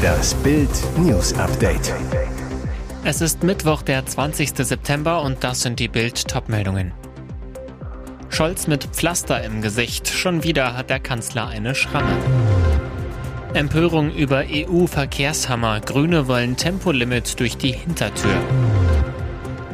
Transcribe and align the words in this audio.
Das 0.00 0.34
Bild 0.36 0.70
News 0.96 1.34
Update. 1.34 1.92
Es 3.04 3.20
ist 3.20 3.42
Mittwoch, 3.42 3.82
der 3.82 4.06
20. 4.06 4.50
September 4.56 5.20
und 5.20 5.44
das 5.44 5.60
sind 5.60 5.78
die 5.78 5.88
Bild 5.88 6.26
Topmeldungen. 6.26 6.92
Scholz 8.30 8.66
mit 8.66 8.84
Pflaster 8.84 9.44
im 9.44 9.60
Gesicht. 9.60 10.08
Schon 10.08 10.42
wieder 10.42 10.74
hat 10.74 10.88
der 10.88 11.00
Kanzler 11.00 11.48
eine 11.48 11.74
Schramme. 11.74 12.16
Empörung 13.52 14.10
über 14.14 14.44
EU-Verkehrshammer. 14.48 15.80
Grüne 15.80 16.26
wollen 16.26 16.56
Tempolimit 16.56 17.38
durch 17.40 17.58
die 17.58 17.72
Hintertür. 17.72 18.34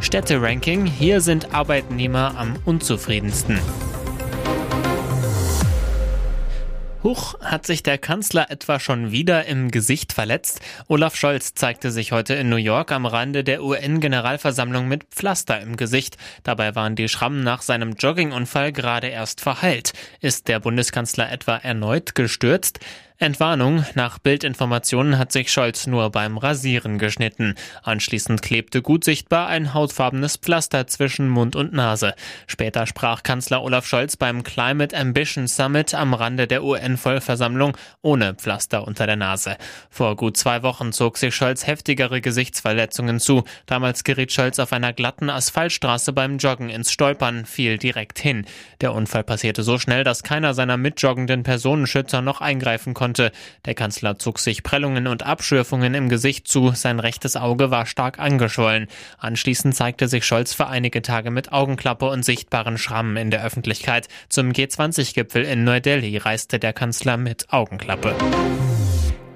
Städte-Ranking. 0.00 0.86
Hier 0.86 1.20
sind 1.20 1.54
Arbeitnehmer 1.54 2.34
am 2.36 2.56
unzufriedensten. 2.64 3.58
Huch, 7.02 7.34
hat 7.40 7.64
sich 7.64 7.82
der 7.82 7.96
Kanzler 7.96 8.50
etwa 8.50 8.78
schon 8.78 9.10
wieder 9.10 9.46
im 9.46 9.70
Gesicht 9.70 10.12
verletzt? 10.12 10.60
Olaf 10.86 11.16
Scholz 11.16 11.54
zeigte 11.54 11.90
sich 11.90 12.12
heute 12.12 12.34
in 12.34 12.50
New 12.50 12.56
York 12.56 12.92
am 12.92 13.06
Rande 13.06 13.42
der 13.42 13.64
UN-Generalversammlung 13.64 14.86
mit 14.86 15.04
Pflaster 15.04 15.58
im 15.62 15.76
Gesicht. 15.78 16.18
Dabei 16.42 16.74
waren 16.74 16.96
die 16.96 17.08
Schrammen 17.08 17.42
nach 17.42 17.62
seinem 17.62 17.94
Joggingunfall 17.94 18.72
gerade 18.72 19.06
erst 19.06 19.40
verheilt. 19.40 19.94
Ist 20.20 20.48
der 20.48 20.60
Bundeskanzler 20.60 21.32
etwa 21.32 21.56
erneut 21.56 22.14
gestürzt? 22.14 22.80
Entwarnung. 23.22 23.84
Nach 23.96 24.18
Bildinformationen 24.18 25.18
hat 25.18 25.30
sich 25.30 25.52
Scholz 25.52 25.86
nur 25.86 26.08
beim 26.08 26.38
Rasieren 26.38 26.96
geschnitten. 26.96 27.54
Anschließend 27.82 28.40
klebte 28.40 28.80
gut 28.80 29.04
sichtbar 29.04 29.48
ein 29.48 29.74
hautfarbenes 29.74 30.38
Pflaster 30.38 30.86
zwischen 30.86 31.28
Mund 31.28 31.54
und 31.54 31.74
Nase. 31.74 32.14
Später 32.46 32.86
sprach 32.86 33.22
Kanzler 33.22 33.62
Olaf 33.62 33.84
Scholz 33.84 34.16
beim 34.16 34.42
Climate 34.42 34.96
Ambition 34.96 35.48
Summit 35.48 35.92
am 35.92 36.14
Rande 36.14 36.46
der 36.46 36.64
UN-Vollversammlung 36.64 37.76
ohne 38.00 38.32
Pflaster 38.36 38.88
unter 38.88 39.06
der 39.06 39.16
Nase. 39.16 39.58
Vor 39.90 40.16
gut 40.16 40.38
zwei 40.38 40.62
Wochen 40.62 40.90
zog 40.90 41.18
sich 41.18 41.34
Scholz 41.34 41.66
heftigere 41.66 42.22
Gesichtsverletzungen 42.22 43.20
zu. 43.20 43.44
Damals 43.66 44.02
geriet 44.02 44.32
Scholz 44.32 44.58
auf 44.58 44.72
einer 44.72 44.94
glatten 44.94 45.28
Asphaltstraße 45.28 46.14
beim 46.14 46.38
Joggen 46.38 46.70
ins 46.70 46.90
Stolpern, 46.90 47.44
fiel 47.44 47.76
direkt 47.76 48.18
hin. 48.18 48.46
Der 48.80 48.94
Unfall 48.94 49.24
passierte 49.24 49.62
so 49.62 49.78
schnell, 49.78 50.04
dass 50.04 50.22
keiner 50.22 50.54
seiner 50.54 50.78
mitjoggenden 50.78 51.42
Personenschützer 51.42 52.22
noch 52.22 52.40
eingreifen 52.40 52.94
konnte 52.94 53.09
konnte. 53.10 53.32
Der 53.64 53.74
Kanzler 53.74 54.18
zog 54.18 54.38
sich 54.38 54.62
Prellungen 54.62 55.06
und 55.08 55.24
Abschürfungen 55.24 55.94
im 55.94 56.08
Gesicht 56.08 56.46
zu, 56.46 56.70
sein 56.74 57.00
rechtes 57.00 57.36
Auge 57.36 57.70
war 57.70 57.86
stark 57.86 58.20
angeschwollen. 58.20 58.86
Anschließend 59.18 59.74
zeigte 59.74 60.06
sich 60.06 60.24
Scholz 60.24 60.54
für 60.54 60.68
einige 60.68 61.02
Tage 61.02 61.30
mit 61.30 61.52
Augenklappe 61.52 62.08
und 62.08 62.24
sichtbaren 62.24 62.78
Schrammen 62.78 63.16
in 63.16 63.30
der 63.30 63.44
Öffentlichkeit. 63.44 64.06
Zum 64.28 64.52
G20-Gipfel 64.52 65.42
in 65.42 65.64
Neu-Delhi 65.64 66.16
reiste 66.18 66.60
der 66.60 66.72
Kanzler 66.72 67.16
mit 67.16 67.52
Augenklappe. 67.52 68.14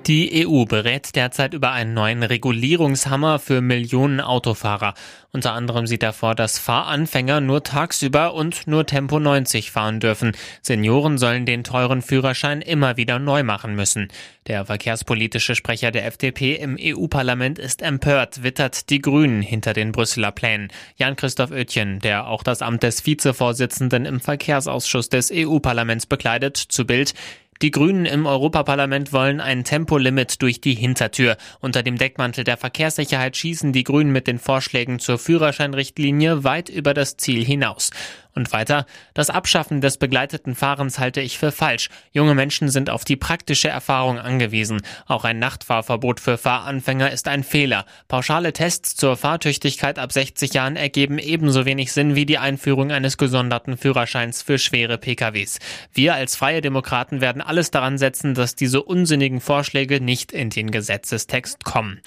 Die 0.06 0.47
EU 0.47 0.66
berät 0.66 1.16
derzeit 1.16 1.55
über 1.55 1.72
einen 1.72 1.94
neuen 1.94 2.22
Regulierungshammer 2.22 3.38
für 3.38 3.62
Millionen 3.62 4.20
Autofahrer. 4.20 4.92
Unter 5.33 5.55
anderem 5.55 5.86
sieht 5.86 6.02
er 6.02 6.12
vor, 6.12 6.34
dass 6.34 6.58
Fahranfänger 6.58 7.41
nur 7.41 7.64
tagsüber 7.64 8.34
und 8.34 8.66
nur 8.66 8.84
Tempo 8.84 9.19
90 9.19 9.70
fahren 9.70 10.00
dürfen. 10.00 10.32
Senioren 10.60 11.16
sollen 11.16 11.47
den 11.47 11.64
teuren 11.64 12.02
Führerschein 12.02 12.60
immer 12.60 12.98
wieder 12.98 13.19
neu 13.19 13.44
machen 13.44 13.75
müssen. 13.75 14.08
Der 14.47 14.66
verkehrspolitische 14.66 15.55
Sprecher 15.55 15.91
der 15.91 16.05
FDP 16.05 16.56
im 16.56 16.77
EU-Parlament 16.78 17.58
ist 17.58 17.80
empört, 17.80 18.42
wittert 18.42 18.91
die 18.91 19.00
Grünen 19.00 19.41
hinter 19.41 19.72
den 19.72 19.91
Brüsseler 19.91 20.32
Plänen. 20.32 20.69
Jan-Christoph 20.97 21.50
Oetjen, 21.50 21.98
der 22.00 22.27
auch 22.28 22.42
das 22.42 22.60
Amt 22.60 22.82
des 22.82 23.06
Vizevorsitzenden 23.06 24.05
im 24.05 24.20
Verkehrsausschuss 24.20 25.08
des 25.08 25.32
EU-Parlaments 25.34 26.05
bekleidet, 26.05 26.58
zu 26.58 26.86
Bild, 26.86 27.14
die 27.62 27.70
Grünen 27.70 28.05
im 28.05 28.27
Europaparlament 28.27 29.12
wollen 29.12 29.41
ein 29.41 29.64
Tempolimit 29.64 30.42
durch 30.42 30.60
die 30.60 30.74
Hintertür. 30.74 31.36
Unter 31.60 31.83
dem 31.83 31.97
Deckmantel 31.97 32.44
der 32.44 32.56
Verkehrssicherheit 32.56 33.36
schießen 33.36 33.72
die 33.72 33.84
Grünen 33.84 34.12
mit 34.12 34.27
den 34.27 34.38
Vorschlägen 34.38 34.98
zur 34.98 35.19
Führerscheinrichtlinie 35.19 36.44
weit 36.44 36.69
über 36.69 36.94
das 36.94 37.16
Ziel 37.16 37.44
hinaus. 37.44 37.91
Und 38.34 38.53
weiter, 38.53 38.87
das 39.15 39.31
Abschaffen 39.31 39.81
des 39.81 39.97
begleiteten 39.97 40.56
Fahrens 40.56 40.99
halte 40.99 41.21
ich 41.21 41.39
für 41.39 41.53
falsch. 41.53 41.89
Junge 42.12 42.34
Menschen 42.34 42.69
sind 42.69 42.91
auf 42.91 43.05
die 43.05 43.15
praktische 43.17 43.69
Erfahrung 43.69 44.19
angewiesen. 44.19 44.83
Auch 45.06 45.25
ein 45.25 45.39
Nachtfahrverbot 45.39 46.19
für 46.19 46.37
Fahranfänger 46.37 47.12
ist 47.12 47.28
ein 47.28 47.44
Fehler. 47.44 47.87
Pauschale 48.09 48.53
Tests 48.53 48.97
zur 48.97 49.17
Fahrtüchtigkeit 49.17 50.00
ab 50.00 50.12
60 50.12 50.53
Jahren 50.53 50.75
ergeben 50.75 51.19
ebenso 51.19 51.65
wenig 51.65 51.93
Sinn 51.93 52.17
wie 52.17 52.27
die 52.27 52.39
Einführung 52.39 52.91
eines 52.91 53.19
gesonderten 53.19 53.77
Führerscheins 53.77 54.43
für 54.43 54.59
schwere 54.59 54.99
PKWs. 54.99 55.61
Wir 55.93 56.15
als 56.15 56.34
Freie 56.34 56.61
Demokraten 56.61 57.21
werden 57.21 57.41
alles 57.41 57.71
daran 57.71 57.99
setzen, 57.99 58.34
dass 58.34 58.56
diese 58.56 58.83
unsinnigen 58.83 59.41
Vorschläge 59.41 60.00
nicht 60.00 60.33
in 60.33 60.50
den 60.50 60.73
Gesetzestext 60.73 61.65
kommen. 61.65 62.00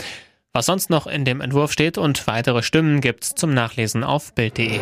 Was 0.51 0.65
sonst 0.65 0.89
noch 0.89 1.07
in 1.07 1.23
dem 1.23 1.39
Entwurf 1.39 1.71
steht 1.71 1.97
und 1.97 2.25
weitere 2.27 2.63
Stimmen 2.63 2.99
gibt's 2.99 3.35
zum 3.35 3.53
Nachlesen 3.53 4.03
auf 4.03 4.33
Bild.de. 4.33 4.79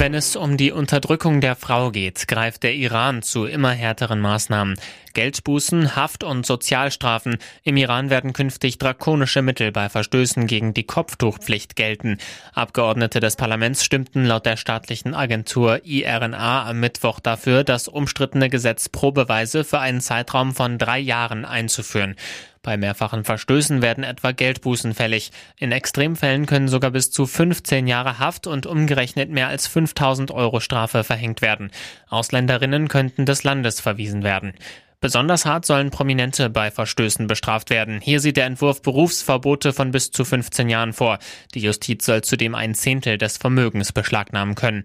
Wenn 0.00 0.14
es 0.14 0.34
um 0.34 0.56
die 0.56 0.72
Unterdrückung 0.72 1.42
der 1.42 1.56
Frau 1.56 1.90
geht, 1.90 2.26
greift 2.26 2.62
der 2.62 2.74
Iran 2.74 3.20
zu 3.20 3.44
immer 3.44 3.72
härteren 3.72 4.18
Maßnahmen. 4.18 4.78
Geldbußen, 5.12 5.94
Haft- 5.94 6.24
und 6.24 6.46
Sozialstrafen. 6.46 7.36
Im 7.64 7.76
Iran 7.76 8.08
werden 8.08 8.32
künftig 8.32 8.78
drakonische 8.78 9.42
Mittel 9.42 9.72
bei 9.72 9.90
Verstößen 9.90 10.46
gegen 10.46 10.72
die 10.72 10.84
Kopftuchpflicht 10.84 11.76
gelten. 11.76 12.16
Abgeordnete 12.54 13.20
des 13.20 13.36
Parlaments 13.36 13.84
stimmten 13.84 14.24
laut 14.24 14.46
der 14.46 14.56
staatlichen 14.56 15.12
Agentur 15.12 15.84
IRNA 15.84 16.70
am 16.70 16.80
Mittwoch 16.80 17.20
dafür, 17.20 17.62
das 17.62 17.86
umstrittene 17.86 18.48
Gesetz 18.48 18.88
probeweise 18.88 19.64
für 19.64 19.80
einen 19.80 20.00
Zeitraum 20.00 20.54
von 20.54 20.78
drei 20.78 20.98
Jahren 20.98 21.44
einzuführen. 21.44 22.16
Bei 22.62 22.76
mehrfachen 22.76 23.24
Verstößen 23.24 23.80
werden 23.80 24.04
etwa 24.04 24.32
Geldbußen 24.32 24.92
fällig. 24.92 25.30
In 25.56 25.72
Extremfällen 25.72 26.44
können 26.44 26.68
sogar 26.68 26.90
bis 26.90 27.10
zu 27.10 27.26
15 27.26 27.86
Jahre 27.86 28.18
Haft 28.18 28.46
und 28.46 28.66
umgerechnet 28.66 29.30
mehr 29.30 29.48
als 29.48 29.66
5000 29.66 30.30
Euro 30.30 30.60
Strafe 30.60 31.02
verhängt 31.02 31.40
werden. 31.40 31.70
Ausländerinnen 32.08 32.88
könnten 32.88 33.24
des 33.24 33.44
Landes 33.44 33.80
verwiesen 33.80 34.24
werden. 34.24 34.52
Besonders 35.00 35.46
hart 35.46 35.64
sollen 35.64 35.90
Prominente 35.90 36.50
bei 36.50 36.70
Verstößen 36.70 37.26
bestraft 37.26 37.70
werden. 37.70 38.02
Hier 38.02 38.20
sieht 38.20 38.36
der 38.36 38.44
Entwurf 38.44 38.82
Berufsverbote 38.82 39.72
von 39.72 39.92
bis 39.92 40.10
zu 40.10 40.26
15 40.26 40.68
Jahren 40.68 40.92
vor. 40.92 41.18
Die 41.54 41.60
Justiz 41.60 42.04
soll 42.04 42.20
zudem 42.20 42.54
ein 42.54 42.74
Zehntel 42.74 43.16
des 43.16 43.38
Vermögens 43.38 43.92
beschlagnahmen 43.92 44.54
können. 44.54 44.82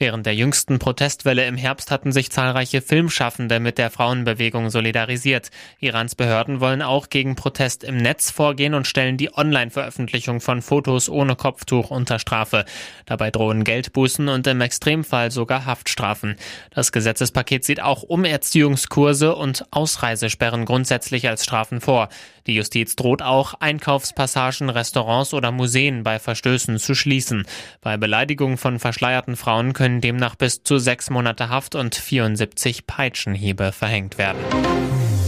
Während 0.00 0.26
der 0.26 0.34
jüngsten 0.36 0.78
Protestwelle 0.78 1.44
im 1.46 1.56
Herbst 1.56 1.90
hatten 1.90 2.12
sich 2.12 2.30
zahlreiche 2.30 2.82
Filmschaffende 2.82 3.58
mit 3.58 3.78
der 3.78 3.90
Frauenbewegung 3.90 4.70
solidarisiert. 4.70 5.50
Irans 5.80 6.14
Behörden 6.14 6.60
wollen 6.60 6.82
auch 6.82 7.08
gegen 7.08 7.34
Protest 7.34 7.82
im 7.82 7.96
Netz 7.96 8.30
vorgehen 8.30 8.74
und 8.74 8.86
stellen 8.86 9.16
die 9.16 9.36
Online-Veröffentlichung 9.36 10.40
von 10.40 10.62
Fotos 10.62 11.08
ohne 11.08 11.34
Kopftuch 11.34 11.90
unter 11.90 12.20
Strafe. 12.20 12.64
Dabei 13.06 13.32
drohen 13.32 13.64
Geldbußen 13.64 14.28
und 14.28 14.46
im 14.46 14.60
Extremfall 14.60 15.32
sogar 15.32 15.66
Haftstrafen. 15.66 16.36
Das 16.70 16.92
Gesetzespaket 16.92 17.64
sieht 17.64 17.82
auch 17.82 18.04
Umerziehungskurse 18.04 19.34
und 19.34 19.64
Ausreisesperren 19.72 20.64
grundsätzlich 20.64 21.28
als 21.28 21.42
Strafen 21.42 21.80
vor. 21.80 22.08
Die 22.48 22.54
Justiz 22.54 22.96
droht 22.96 23.20
auch, 23.20 23.54
Einkaufspassagen, 23.60 24.70
Restaurants 24.70 25.34
oder 25.34 25.52
Museen 25.52 26.02
bei 26.02 26.18
Verstößen 26.18 26.78
zu 26.78 26.94
schließen. 26.94 27.44
Bei 27.82 27.98
Beleidigung 27.98 28.56
von 28.56 28.78
verschleierten 28.78 29.36
Frauen 29.36 29.74
können 29.74 30.00
demnach 30.00 30.34
bis 30.34 30.62
zu 30.62 30.78
sechs 30.78 31.10
Monate 31.10 31.50
Haft 31.50 31.74
und 31.74 31.94
74 31.94 32.86
Peitschenhiebe 32.86 33.72
verhängt 33.72 34.16
werden. 34.16 34.40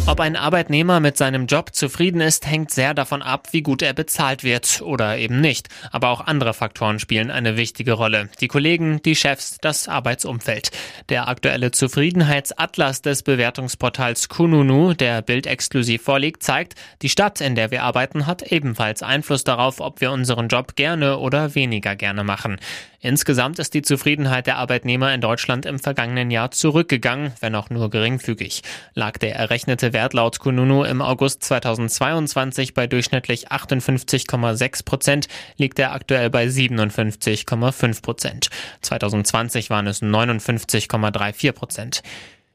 Ob 0.07 0.19
ein 0.19 0.35
Arbeitnehmer 0.35 0.99
mit 0.99 1.17
seinem 1.17 1.47
Job 1.47 1.73
zufrieden 1.73 2.21
ist, 2.21 2.47
hängt 2.47 2.73
sehr 2.73 2.95
davon 2.95 3.23
ab, 3.23 3.49
wie 3.53 3.63
gut 3.63 3.81
er 3.81 3.93
bezahlt 3.93 4.43
wird 4.43 4.83
oder 4.83 5.19
eben 5.19 5.41
nicht. 5.41 5.69
Aber 5.93 6.09
auch 6.09 6.21
andere 6.23 6.53
Faktoren 6.53 6.99
spielen 6.99 7.31
eine 7.31 7.57
wichtige 7.57 7.93
Rolle. 7.93 8.29
Die 8.41 8.49
Kollegen, 8.49 9.01
die 9.03 9.15
Chefs, 9.15 9.59
das 9.61 9.89
Arbeitsumfeld. 9.89 10.73
Der 11.11 11.29
aktuelle 11.29 11.71
Zufriedenheitsatlas 11.71 13.03
des 13.03 13.23
Bewertungsportals 13.23 14.29
Kununu, 14.29 14.95
der 14.95 15.23
Bild 15.23 15.47
exklusiv 15.47 16.03
vorliegt, 16.03 16.43
zeigt, 16.43 16.75
die 17.03 17.09
Stadt, 17.09 17.41
in 17.41 17.55
der 17.55 17.71
wir 17.71 17.85
arbeiten, 17.85 18.27
hat 18.27 18.43
ebenfalls 18.43 19.03
Einfluss 19.03 19.45
darauf, 19.45 19.81
ob 19.81 20.01
wir 20.01 20.11
unseren 20.11 20.49
Job 20.49 20.75
gerne 20.75 21.19
oder 21.19 21.55
weniger 21.55 21.95
gerne 21.95 22.25
machen. 22.25 22.59
Insgesamt 23.03 23.59
ist 23.59 23.73
die 23.73 23.81
Zufriedenheit 23.81 24.47
der 24.47 24.59
Arbeitnehmer 24.59 25.15
in 25.15 25.23
Deutschland 25.23 25.65
im 25.65 25.79
vergangenen 25.79 26.31
Jahr 26.31 26.51
zurückgegangen, 26.51 27.33
wenn 27.41 27.55
auch 27.55 27.71
nur 27.71 27.89
geringfügig. 27.89 28.63
Lag 28.93 29.17
der 29.17 29.35
errechnete 29.37 29.90
Wert 29.93 30.15
laut 30.15 30.39
Kununu 30.39 30.85
im 30.85 31.03
August 31.03 31.45
2022 31.45 32.75
bei 32.75 32.87
durchschnittlich 32.87 33.51
58,6 33.51 34.85
Prozent, 34.85 35.29
liegt 35.57 35.79
er 35.79 35.93
aktuell 35.93 36.31
bei 36.31 36.47
57,5 36.47 38.03
Prozent. 38.03 38.51
2020 38.83 39.71
waren 39.71 39.87
es 39.87 40.03
59,34 40.03 41.53
Prozent. 41.53 42.03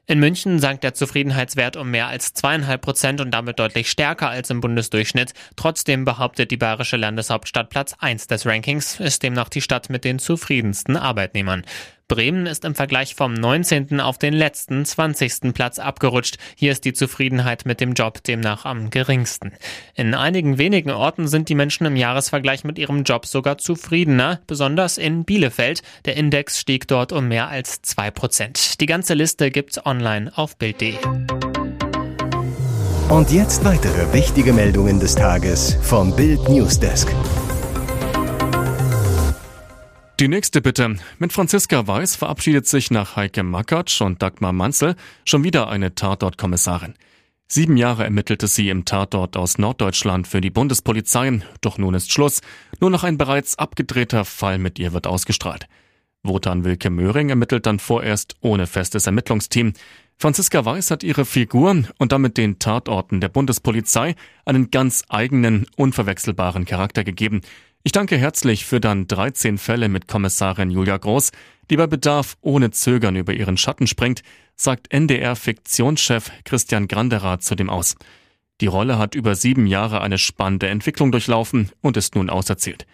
In 0.07 0.19
München 0.19 0.59
sank 0.59 0.81
der 0.81 0.93
Zufriedenheitswert 0.93 1.77
um 1.77 1.89
mehr 1.89 2.07
als 2.07 2.35
zweieinhalb 2.35 2.81
Prozent 2.81 3.21
und 3.21 3.31
damit 3.31 3.57
deutlich 3.57 3.89
stärker 3.89 4.29
als 4.29 4.51
im 4.51 4.61
Bundesdurchschnitt. 4.61 5.33
Trotzdem 5.55 6.05
behauptet 6.05 6.51
die 6.51 6.57
bayerische 6.57 6.97
Landeshauptstadt 6.97 7.71
Platz 7.71 7.95
eins 7.97 8.27
des 8.27 8.45
Rankings, 8.45 8.99
ist 8.99 9.23
demnach 9.23 9.49
die 9.49 9.61
Stadt 9.61 9.89
mit 9.89 10.03
den 10.03 10.19
zufriedensten 10.19 10.95
Arbeitnehmern. 10.95 11.63
Bremen 12.07 12.46
ist 12.46 12.66
im 12.66 12.75
Vergleich 12.75 13.16
vom 13.16 13.34
19. 13.34 14.00
auf 14.00 14.19
den 14.19 14.34
letzten 14.34 14.86
20. 14.86 15.54
Platz 15.54 15.80
abgerutscht. 15.80 16.38
Hier 16.56 16.72
ist 16.72 16.86
die 16.86 16.94
Zufriedenheit 16.94 17.66
mit 17.66 17.81
dem 17.81 17.94
Job 17.94 18.24
demnach 18.24 18.66
am 18.66 18.92
geringsten. 18.92 19.54
In 19.96 20.13
einigen 20.13 20.60
wenigen 20.60 20.92
Orten 20.92 21.28
sind 21.28 21.50
die 21.50 21.56
Menschen 21.56 21.86
im 21.86 21.96
Jahresvergleich 21.96 22.63
mit 22.63 22.78
ihrem 22.78 23.04
Job 23.04 23.25
sogar 23.25 23.57
zufriedener, 23.57 24.40
besonders 24.46 25.00
in 25.00 25.25
Bielefeld. 25.25 25.81
Der 26.06 26.16
Index 26.16 26.60
stieg 26.60 26.88
dort 26.88 27.12
um 27.12 27.28
mehr 27.28 27.48
als 27.48 27.81
zwei 27.81 28.12
Prozent. 28.12 28.80
Die 28.81 28.86
ganze 28.86 29.16
Liste 29.16 29.50
gibt's 29.50 29.84
online 29.84 30.31
auf 30.36 30.57
Bild.de. 30.57 30.96
Und 33.10 33.31
jetzt 33.31 33.63
weitere 33.66 34.13
wichtige 34.13 34.54
Meldungen 34.54 35.00
des 35.00 35.16
Tages 35.16 35.78
vom 35.81 36.16
Bild 36.16 36.50
Newsdesk. 36.50 37.07
Die 40.21 40.29
nächste 40.29 40.62
Bitte. 40.62 40.95
Mit 41.19 41.33
Franziska 41.33 41.88
Weiß 41.88 42.15
verabschiedet 42.15 42.65
sich 42.67 42.89
nach 42.89 43.17
Heike 43.17 43.44
Makatsch 43.44 44.00
und 44.00 44.21
Dagmar 44.21 44.53
Manzel 44.53 44.95
schon 45.25 45.44
wieder 45.44 45.67
eine 45.67 45.94
Tatort-Kommissarin. 45.94 46.94
Sieben 47.50 47.75
Jahre 47.75 48.06
ermittelte 48.06 48.47
sie 48.47 48.69
im 48.69 48.85
Tatort 48.85 49.35
aus 49.35 49.57
Norddeutschland 49.57 50.25
für 50.25 50.39
die 50.39 50.51
Bundespolizei, 50.51 51.41
doch 51.59 51.77
nun 51.77 51.95
ist 51.95 52.13
Schluss. 52.13 52.39
Nur 52.79 52.91
noch 52.91 53.03
ein 53.03 53.17
bereits 53.17 53.59
abgedrehter 53.59 54.23
Fall 54.23 54.57
mit 54.57 54.79
ihr 54.79 54.94
wird 54.94 55.06
ausgestrahlt. 55.06 55.67
Wotan 56.23 56.63
Wilke 56.63 56.89
Möhring 56.89 57.29
ermittelt 57.29 57.65
dann 57.65 57.79
vorerst 57.79 58.35
ohne 58.39 58.68
festes 58.68 59.07
Ermittlungsteam. 59.07 59.73
Franziska 60.18 60.63
Weiß 60.63 60.91
hat 60.91 61.03
ihre 61.03 61.25
Figur 61.25 61.83
und 61.97 62.11
damit 62.13 62.38
den 62.38 62.57
Tatorten 62.57 63.19
der 63.19 63.27
Bundespolizei 63.27 64.15
einen 64.45 64.71
ganz 64.71 65.03
eigenen, 65.09 65.68
unverwechselbaren 65.75 66.63
Charakter 66.63 67.03
gegeben. 67.03 67.41
Ich 67.87 67.91
danke 67.91 68.17
herzlich 68.17 68.65
für 68.65 68.79
dann 68.79 69.05
13 69.05 69.59
Fälle 69.59 69.89
mit 69.89 70.07
Kommissarin 70.07 70.71
Julia 70.71 70.97
Groß, 70.97 71.31
die 71.69 71.77
bei 71.77 71.85
Bedarf 71.85 72.35
ohne 72.41 72.71
Zögern 72.71 73.15
über 73.15 73.31
ihren 73.31 73.57
Schatten 73.57 73.85
springt, 73.85 74.23
sagt 74.55 74.91
NDR-Fiktionschef 74.91 76.31
Christian 76.45 76.87
Granderath 76.87 77.43
zu 77.43 77.53
dem 77.53 77.69
aus. 77.69 77.95
Die 78.59 78.65
Rolle 78.65 78.97
hat 78.97 79.13
über 79.13 79.35
sieben 79.35 79.67
Jahre 79.67 80.01
eine 80.01 80.17
spannende 80.17 80.67
Entwicklung 80.67 81.11
durchlaufen 81.11 81.69
und 81.81 81.95
ist 81.95 82.15
nun 82.15 82.31
auserzählt. 82.31 82.87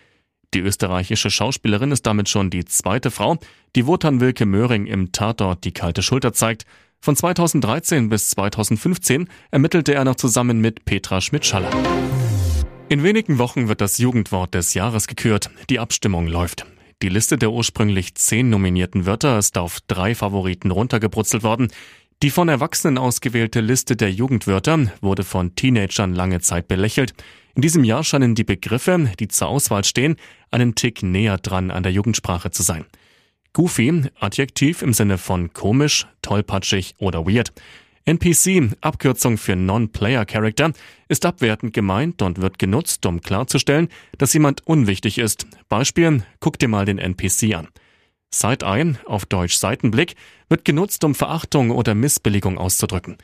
Die 0.53 0.59
österreichische 0.59 1.31
Schauspielerin 1.31 1.93
ist 1.93 2.05
damit 2.05 2.27
schon 2.27 2.49
die 2.49 2.65
zweite 2.65 3.11
Frau, 3.11 3.37
die 3.77 3.87
Wotan 3.87 4.19
Wilke 4.19 4.45
Möhring 4.45 4.87
im 4.87 5.13
Tatort 5.13 5.63
die 5.63 5.71
kalte 5.71 6.03
Schulter 6.03 6.33
zeigt 6.33 6.65
von 6.99 7.15
2013 7.15 8.09
bis 8.09 8.29
2015 8.31 9.29
ermittelte 9.51 9.93
er 9.93 10.03
noch 10.03 10.15
zusammen 10.15 10.59
mit 10.59 10.83
Petra 10.83 11.21
Schmidt-Schaller. 11.21 11.71
In 12.91 13.03
wenigen 13.03 13.37
Wochen 13.37 13.69
wird 13.69 13.79
das 13.79 13.99
Jugendwort 13.99 14.53
des 14.53 14.73
Jahres 14.73 15.07
gekürt. 15.07 15.49
Die 15.69 15.79
Abstimmung 15.79 16.27
läuft. 16.27 16.65
Die 17.01 17.07
Liste 17.07 17.37
der 17.37 17.49
ursprünglich 17.49 18.15
zehn 18.15 18.49
nominierten 18.49 19.05
Wörter 19.05 19.39
ist 19.39 19.57
auf 19.57 19.79
drei 19.87 20.13
Favoriten 20.13 20.71
runtergebrutzelt 20.71 21.41
worden. 21.41 21.71
Die 22.21 22.29
von 22.29 22.49
Erwachsenen 22.49 22.97
ausgewählte 22.97 23.61
Liste 23.61 23.95
der 23.95 24.11
Jugendwörter 24.11 24.91
wurde 24.99 25.23
von 25.23 25.55
Teenagern 25.55 26.13
lange 26.13 26.41
Zeit 26.41 26.67
belächelt. 26.67 27.13
In 27.55 27.61
diesem 27.61 27.85
Jahr 27.85 28.03
scheinen 28.03 28.35
die 28.35 28.43
Begriffe, 28.43 29.09
die 29.21 29.29
zur 29.29 29.47
Auswahl 29.47 29.85
stehen, 29.85 30.17
einen 30.51 30.75
Tick 30.75 31.01
näher 31.01 31.37
dran 31.37 31.71
an 31.71 31.83
der 31.83 31.93
Jugendsprache 31.93 32.51
zu 32.51 32.61
sein. 32.61 32.83
Goofy, 33.53 34.03
Adjektiv 34.19 34.81
im 34.81 34.91
Sinne 34.91 35.17
von 35.17 35.53
komisch, 35.53 36.07
tollpatschig 36.21 36.95
oder 36.97 37.25
weird. 37.25 37.53
NPC, 38.05 38.75
Abkürzung 38.81 39.37
für 39.37 39.55
Non-Player 39.55 40.25
Character, 40.25 40.73
ist 41.07 41.25
abwertend 41.25 41.73
gemeint 41.73 42.21
und 42.21 42.41
wird 42.41 42.57
genutzt, 42.57 43.05
um 43.05 43.21
klarzustellen, 43.21 43.89
dass 44.17 44.33
jemand 44.33 44.65
unwichtig 44.65 45.17
ist. 45.17 45.45
Beispiel, 45.69 46.23
guck 46.39 46.57
dir 46.57 46.67
mal 46.67 46.85
den 46.85 46.97
NPC 46.97 47.55
an. 47.55 47.67
Side-Eye, 48.33 48.95
auf 49.05 49.25
Deutsch 49.25 49.55
Seitenblick, 49.55 50.15
wird 50.49 50.65
genutzt, 50.65 51.03
um 51.03 51.13
Verachtung 51.13 51.69
oder 51.71 51.93
Missbilligung 51.93 52.57
auszudrücken. 52.57 53.17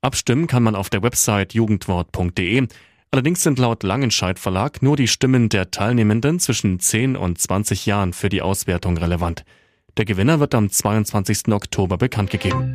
Abstimmen 0.00 0.46
kann 0.46 0.62
man 0.62 0.74
auf 0.74 0.90
der 0.90 1.02
Website 1.02 1.54
jugendwort.de. 1.54 2.66
Allerdings 3.10 3.42
sind 3.42 3.58
laut 3.58 3.82
Langenscheidt 3.82 4.38
Verlag 4.38 4.82
nur 4.82 4.96
die 4.96 5.08
Stimmen 5.08 5.48
der 5.48 5.70
Teilnehmenden 5.70 6.40
zwischen 6.40 6.80
10 6.80 7.16
und 7.16 7.40
20 7.40 7.86
Jahren 7.86 8.12
für 8.12 8.28
die 8.28 8.42
Auswertung 8.42 8.96
relevant. 8.96 9.44
Der 9.96 10.04
Gewinner 10.04 10.40
wird 10.40 10.54
am 10.54 10.68
22. 10.68 11.48
Oktober 11.48 11.96
bekannt 11.96 12.30
gegeben. 12.30 12.74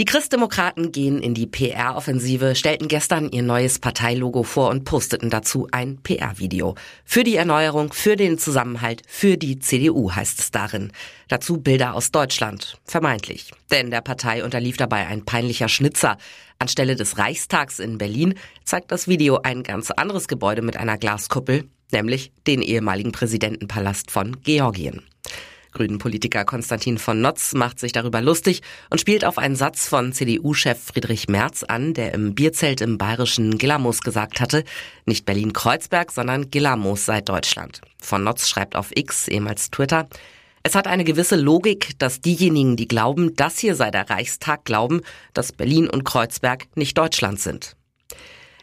Die 0.00 0.06
Christdemokraten 0.06 0.92
gehen 0.92 1.20
in 1.20 1.34
die 1.34 1.46
PR-Offensive, 1.46 2.54
stellten 2.54 2.88
gestern 2.88 3.28
ihr 3.28 3.42
neues 3.42 3.78
Parteilogo 3.78 4.44
vor 4.44 4.70
und 4.70 4.84
posteten 4.84 5.28
dazu 5.28 5.68
ein 5.72 5.98
PR-Video. 5.98 6.74
Für 7.04 7.22
die 7.22 7.36
Erneuerung, 7.36 7.92
für 7.92 8.16
den 8.16 8.38
Zusammenhalt, 8.38 9.02
für 9.06 9.36
die 9.36 9.58
CDU 9.58 10.10
heißt 10.10 10.38
es 10.38 10.50
darin. 10.52 10.90
Dazu 11.28 11.58
Bilder 11.58 11.92
aus 11.92 12.12
Deutschland. 12.12 12.78
Vermeintlich. 12.86 13.52
Denn 13.70 13.90
der 13.90 14.00
Partei 14.00 14.42
unterlief 14.42 14.78
dabei 14.78 15.06
ein 15.06 15.26
peinlicher 15.26 15.68
Schnitzer. 15.68 16.16
Anstelle 16.58 16.96
des 16.96 17.18
Reichstags 17.18 17.78
in 17.78 17.98
Berlin 17.98 18.36
zeigt 18.64 18.92
das 18.92 19.06
Video 19.06 19.40
ein 19.42 19.62
ganz 19.64 19.90
anderes 19.90 20.28
Gebäude 20.28 20.62
mit 20.62 20.78
einer 20.78 20.96
Glaskuppel, 20.96 21.68
nämlich 21.92 22.32
den 22.46 22.62
ehemaligen 22.62 23.12
Präsidentenpalast 23.12 24.10
von 24.10 24.40
Georgien. 24.44 25.02
Grünen-Politiker 25.72 26.44
Konstantin 26.44 26.98
von 26.98 27.20
Notz 27.20 27.54
macht 27.54 27.78
sich 27.78 27.92
darüber 27.92 28.20
lustig 28.20 28.62
und 28.90 29.00
spielt 29.00 29.24
auf 29.24 29.38
einen 29.38 29.56
Satz 29.56 29.88
von 29.88 30.12
CDU-Chef 30.12 30.78
Friedrich 30.78 31.28
Merz 31.28 31.62
an, 31.62 31.94
der 31.94 32.14
im 32.14 32.34
Bierzelt 32.34 32.80
im 32.80 32.98
bayerischen 32.98 33.58
Gillamos 33.58 34.00
gesagt 34.00 34.40
hatte, 34.40 34.64
nicht 35.06 35.24
Berlin-Kreuzberg, 35.26 36.12
sondern 36.12 36.50
Gillamos 36.50 37.04
sei 37.04 37.20
Deutschland. 37.20 37.80
Von 38.02 38.24
Notz 38.24 38.48
schreibt 38.48 38.76
auf 38.76 38.90
X, 38.94 39.28
ehemals 39.28 39.70
Twitter, 39.70 40.08
es 40.62 40.74
hat 40.74 40.86
eine 40.86 41.04
gewisse 41.04 41.36
Logik, 41.36 41.98
dass 41.98 42.20
diejenigen, 42.20 42.76
die 42.76 42.86
glauben, 42.86 43.34
das 43.34 43.58
hier 43.58 43.74
sei 43.74 43.90
der 43.90 44.10
Reichstag, 44.10 44.64
glauben, 44.64 45.00
dass 45.32 45.52
Berlin 45.52 45.88
und 45.88 46.04
Kreuzberg 46.04 46.66
nicht 46.76 46.98
Deutschland 46.98 47.40
sind. 47.40 47.76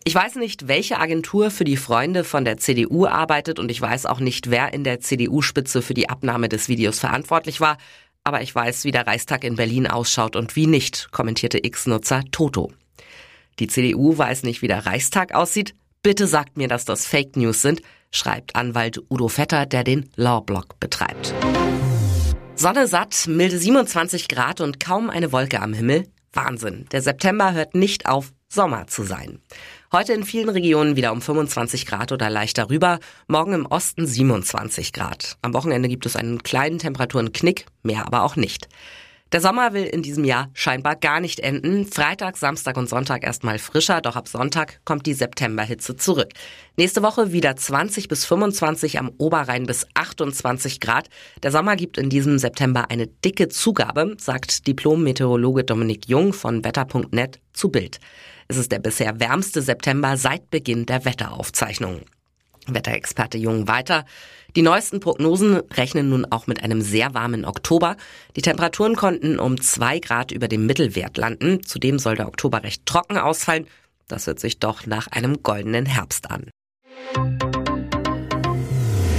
Ich 0.08 0.16
weiß 0.16 0.36
nicht, 0.36 0.70
welche 0.70 1.02
Agentur 1.02 1.52
für 1.52 1.66
die 1.66 1.76
Freunde 1.76 2.24
von 2.24 2.46
der 2.46 2.56
CDU 2.56 3.06
arbeitet 3.06 3.60
und 3.60 3.70
ich 3.70 3.82
weiß 3.82 4.06
auch 4.06 4.22
nicht, 4.22 4.50
wer 4.50 4.74
in 4.74 4.86
der 4.86 5.02
CDU-Spitze 5.02 5.82
für 5.82 5.94
die 5.94 6.08
Abnahme 6.08 6.48
des 6.48 6.70
Videos 6.70 6.98
verantwortlich 6.98 7.60
war, 7.60 7.78
aber 8.24 8.42
ich 8.42 8.56
weiß, 8.56 8.86
wie 8.86 8.92
der 8.92 9.06
Reichstag 9.06 9.44
in 9.44 9.58
Berlin 9.58 9.86
ausschaut 9.86 10.38
und 10.38 10.56
wie 10.56 10.66
nicht, 10.66 11.12
kommentierte 11.12 11.60
X-Nutzer 11.62 12.24
Toto. 12.32 12.72
Die 13.60 13.68
CDU 13.68 14.18
weiß 14.18 14.44
nicht, 14.44 14.62
wie 14.62 14.70
der 14.70 14.86
Reichstag 14.86 15.36
aussieht? 15.36 15.76
Bitte 16.04 16.26
sagt 16.26 16.56
mir, 16.56 16.70
dass 16.70 16.86
das 16.86 17.06
Fake 17.06 17.36
News 17.36 17.62
sind, 17.62 17.82
schreibt 18.10 18.56
Anwalt 18.56 19.02
Udo 19.10 19.28
Vetter, 19.28 19.66
der 19.66 19.84
den 19.84 20.10
Lawblock 20.16 20.80
betreibt. 20.80 21.34
Sonne 22.56 22.88
satt, 22.88 23.26
milde 23.28 23.60
27 23.60 24.30
Grad 24.30 24.62
und 24.62 24.80
kaum 24.80 25.10
eine 25.10 25.34
Wolke 25.34 25.62
am 25.62 25.74
Himmel. 25.74 26.08
Wahnsinn. 26.32 26.86
Der 26.94 27.02
September 27.02 27.52
hört 27.54 27.76
nicht 27.76 28.06
auf, 28.06 28.32
Sommer 28.50 28.88
zu 28.88 29.04
sein. 29.04 29.40
Heute 29.92 30.14
in 30.14 30.24
vielen 30.24 30.50
Regionen 30.50 30.96
wieder 30.96 31.12
um 31.12 31.22
25 31.22 31.86
Grad 31.86 32.12
oder 32.12 32.30
leicht 32.30 32.58
darüber, 32.58 33.00
morgen 33.28 33.54
im 33.54 33.66
Osten 33.66 34.08
27 34.08 34.94
Grad. 34.94 35.38
Am 35.42 35.54
Wochenende 35.54 35.90
gibt 35.90 36.06
es 36.06 36.16
einen 36.16 36.42
kleinen 36.44 36.80
Temperaturenknick, 36.80 37.66
mehr 37.84 38.06
aber 38.06 38.24
auch 38.24 38.36
nicht. 38.36 38.68
Der 39.34 39.42
Sommer 39.42 39.74
will 39.74 39.84
in 39.84 40.04
diesem 40.04 40.24
Jahr 40.24 40.50
scheinbar 40.54 40.96
gar 40.96 41.20
nicht 41.20 41.42
enden. 41.42 41.86
Freitag, 41.86 42.38
Samstag 42.38 42.78
und 42.78 42.88
Sonntag 42.88 43.26
erstmal 43.26 43.60
frischer, 43.60 44.00
doch 44.00 44.16
ab 44.16 44.30
Sonntag 44.30 44.80
kommt 44.86 45.06
die 45.06 45.14
Septemberhitze 45.14 45.98
zurück. 45.98 46.30
Nächste 46.78 47.04
Woche 47.04 47.34
wieder 47.34 47.58
20 47.58 48.08
bis 48.08 48.24
25 48.24 48.98
am 48.98 49.12
Oberrhein 49.18 49.66
bis 49.66 49.86
28 49.96 50.80
Grad. 50.80 51.10
Der 51.44 51.52
Sommer 51.52 51.76
gibt 51.76 51.98
in 51.98 52.10
diesem 52.10 52.40
September 52.40 52.90
eine 52.90 53.08
dicke 53.08 53.50
Zugabe, 53.50 54.16
sagt 54.18 54.66
Diplom-Meteorologe 54.66 55.66
Dominik 55.66 56.08
Jung 56.08 56.32
von 56.32 56.64
wetter.net 56.64 57.42
zu 57.52 57.68
Bild. 57.68 58.00
Es 58.48 58.58
ist 58.58 58.72
der 58.72 58.80
bisher 58.80 59.20
wärmste 59.20 59.62
September 59.62 60.16
seit 60.16 60.50
Beginn 60.50 60.86
der 60.86 61.04
Wetteraufzeichnungen. 61.06 62.02
Wetterexperte 62.68 63.38
Jung 63.38 63.68
weiter. 63.68 64.06
Die 64.56 64.62
neuesten 64.62 65.00
Prognosen 65.00 65.58
rechnen 65.74 66.10
nun 66.10 66.26
auch 66.32 66.48
mit 66.48 66.64
einem 66.64 66.82
sehr 66.82 67.14
warmen 67.14 67.46
Oktober. 67.46 67.96
Die 68.36 68.42
Temperaturen 68.42 68.96
konnten 68.96 69.40
um 69.40 69.60
zwei 69.62 70.00
Grad 70.00 70.32
über 70.32 70.48
dem 70.48 70.66
Mittelwert 70.66 71.18
landen. 71.18 71.64
Zudem 71.64 72.00
soll 72.00 72.16
der 72.16 72.28
Oktober 72.28 72.64
recht 72.64 72.86
trocken 72.86 73.18
ausfallen. 73.18 73.68
Das 74.08 74.28
hört 74.28 74.40
sich 74.40 74.60
doch 74.60 74.86
nach 74.86 75.08
einem 75.08 75.44
goldenen 75.44 75.86
Herbst 75.86 76.32
an. 76.32 76.50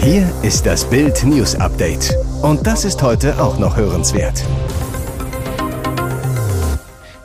Hier 0.02 0.32
ist 0.42 0.64
das 0.64 0.88
Bild 0.88 1.22
News 1.24 1.54
Update. 1.54 2.14
Und 2.42 2.66
das 2.66 2.84
ist 2.84 3.02
heute 3.02 3.38
auch 3.42 3.58
noch 3.58 3.76
hörenswert. 3.76 4.42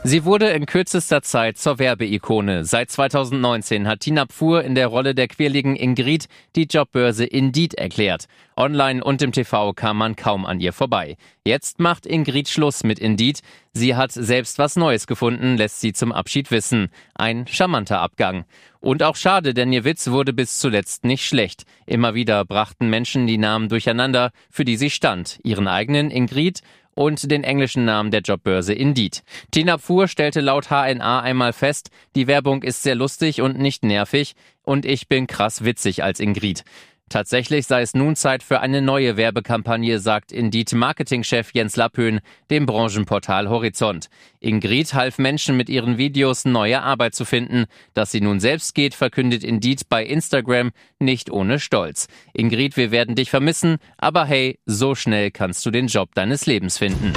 Sie 0.06 0.26
wurde 0.26 0.50
in 0.50 0.66
kürzester 0.66 1.22
Zeit 1.22 1.56
zur 1.56 1.78
Werbeikone. 1.78 2.66
Seit 2.66 2.90
2019 2.90 3.88
hat 3.88 4.00
Tina 4.00 4.26
Pfuhr 4.26 4.62
in 4.62 4.74
der 4.74 4.88
Rolle 4.88 5.14
der 5.14 5.28
quirligen 5.28 5.76
Ingrid 5.76 6.26
die 6.56 6.66
Jobbörse 6.70 7.24
Indeed 7.24 7.72
erklärt. 7.72 8.26
Online 8.54 9.02
und 9.02 9.22
im 9.22 9.32
TV 9.32 9.72
kam 9.72 9.96
man 9.96 10.14
kaum 10.14 10.44
an 10.44 10.60
ihr 10.60 10.74
vorbei. 10.74 11.16
Jetzt 11.46 11.80
macht 11.80 12.04
Ingrid 12.04 12.50
Schluss 12.50 12.84
mit 12.84 12.98
Indeed. 12.98 13.40
Sie 13.72 13.96
hat 13.96 14.12
selbst 14.12 14.58
was 14.58 14.76
Neues 14.76 15.06
gefunden, 15.06 15.56
lässt 15.56 15.80
sie 15.80 15.94
zum 15.94 16.12
Abschied 16.12 16.50
wissen. 16.50 16.90
Ein 17.14 17.46
charmanter 17.46 18.00
Abgang. 18.00 18.44
Und 18.80 19.02
auch 19.02 19.16
schade, 19.16 19.54
denn 19.54 19.72
ihr 19.72 19.84
Witz 19.84 20.08
wurde 20.10 20.34
bis 20.34 20.58
zuletzt 20.58 21.04
nicht 21.04 21.24
schlecht. 21.24 21.64
Immer 21.86 22.12
wieder 22.12 22.44
brachten 22.44 22.90
Menschen 22.90 23.26
die 23.26 23.38
Namen 23.38 23.70
durcheinander, 23.70 24.32
für 24.50 24.66
die 24.66 24.76
sie 24.76 24.90
stand. 24.90 25.40
Ihren 25.42 25.66
eigenen 25.66 26.10
Ingrid 26.10 26.60
und 26.94 27.30
den 27.30 27.44
englischen 27.44 27.84
Namen 27.84 28.10
der 28.10 28.20
Jobbörse 28.20 28.72
Indeed. 28.72 29.22
Tina 29.50 29.78
Pfuhr 29.78 30.08
stellte 30.08 30.40
laut 30.40 30.70
HNA 30.70 31.20
einmal 31.20 31.52
fest, 31.52 31.90
die 32.14 32.26
Werbung 32.26 32.62
ist 32.62 32.82
sehr 32.82 32.94
lustig 32.94 33.40
und 33.40 33.58
nicht 33.58 33.84
nervig 33.84 34.34
und 34.62 34.84
ich 34.86 35.08
bin 35.08 35.26
krass 35.26 35.64
witzig 35.64 36.02
als 36.02 36.20
Ingrid. 36.20 36.64
Tatsächlich 37.10 37.66
sei 37.66 37.82
es 37.82 37.94
nun 37.94 38.16
Zeit 38.16 38.42
für 38.42 38.60
eine 38.60 38.82
neue 38.82 39.16
Werbekampagne, 39.16 39.98
sagt 39.98 40.32
Indeed 40.32 40.72
Marketingchef 40.72 41.50
Jens 41.52 41.76
Lappöhn 41.76 42.20
dem 42.50 42.66
Branchenportal 42.66 43.48
Horizont. 43.48 44.08
Ingrid 44.40 44.94
half 44.94 45.18
Menschen 45.18 45.56
mit 45.56 45.68
ihren 45.68 45.98
Videos 45.98 46.44
neue 46.44 46.82
Arbeit 46.82 47.14
zu 47.14 47.24
finden. 47.24 47.66
Dass 47.92 48.10
sie 48.10 48.20
nun 48.20 48.40
selbst 48.40 48.74
geht, 48.74 48.94
verkündet 48.94 49.44
Indeed 49.44 49.88
bei 49.88 50.04
Instagram 50.04 50.72
nicht 50.98 51.30
ohne 51.30 51.60
Stolz. 51.60 52.08
Ingrid, 52.32 52.76
wir 52.76 52.90
werden 52.90 53.14
dich 53.14 53.30
vermissen, 53.30 53.76
aber 53.98 54.24
hey, 54.24 54.58
so 54.66 54.94
schnell 54.94 55.30
kannst 55.30 55.64
du 55.66 55.70
den 55.70 55.86
Job 55.86 56.14
deines 56.14 56.46
Lebens 56.46 56.78
finden. 56.78 57.12